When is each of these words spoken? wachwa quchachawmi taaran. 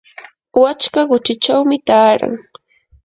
wachwa 0.61 1.01
quchachawmi 1.09 1.77
taaran. 1.87 2.35